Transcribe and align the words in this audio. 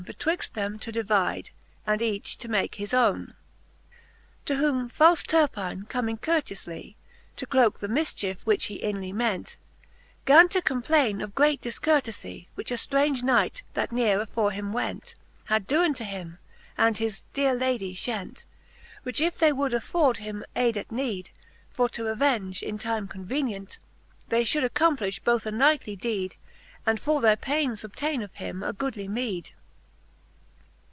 Betwixt 0.01 0.55
them 0.55 0.79
to 0.79 0.91
divide, 0.91 1.51
and 1.85 2.01
each 2.01 2.35
to 2.39 2.47
make 2.47 2.73
his 2.75 2.91
owne, 2.91 3.35
IV. 3.91 3.95
To 4.45 4.55
whom 4.55 4.89
falfe 4.89 5.27
Turptne 5.27 5.87
comming 5.89 6.17
courteoufly, 6.17 6.95
To 7.35 7.45
cloke 7.45 7.79
the 7.79 7.87
mifchiefe, 7.87 8.39
which 8.41 8.65
he 8.65 8.81
inly 8.81 9.13
ment, 9.13 9.57
Gan 10.25 10.49
to 10.49 10.61
complaine 10.63 11.21
of 11.23 11.35
great 11.35 11.61
difcourtefie, 11.61 12.47
Which 12.55 12.71
a 12.71 12.77
ftraunge 12.77 13.21
Knight, 13.21 13.61
that 13.75 13.91
neare 13.91 14.19
afore 14.19 14.49
him 14.49 14.73
went. 14.73 15.13
Had 15.45 15.67
doen 15.67 15.93
to 15.93 16.03
him, 16.03 16.39
and 16.79 16.97
his 16.97 17.21
deare 17.33 17.53
Ladie 17.53 17.93
fhent: 17.93 18.43
Which 19.03 19.21
if 19.21 19.37
they 19.37 19.53
would 19.53 19.71
afford 19.75 20.17
him 20.17 20.43
ayde 20.55 20.77
at 20.77 20.91
need 20.91 21.29
For 21.69 21.87
to 21.89 22.07
avenge, 22.07 22.63
in 22.63 22.79
time 22.79 23.07
convenient, 23.07 23.77
They 24.29 24.45
fhould 24.45 24.67
accomplifh 24.67 25.23
both 25.23 25.45
a 25.45 25.51
knightly 25.51 25.95
d^td^ 25.95 26.33
And 26.87 26.99
for 26.99 27.21
their 27.21 27.37
paines 27.37 27.83
obtaine 27.83 28.23
of 28.23 28.33
him 28.33 28.63
a 28.63 28.73
goodly 28.73 29.07
meed. 29.07 29.51